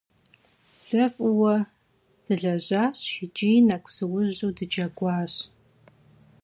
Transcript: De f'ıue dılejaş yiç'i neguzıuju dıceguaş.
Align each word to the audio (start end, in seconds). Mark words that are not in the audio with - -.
De 0.91 0.99
f'ıue 1.13 1.55
dılejaş 2.25 2.99
yiç'i 3.21 3.51
neguzıuju 3.67 4.49
dıceguaş. 4.57 5.33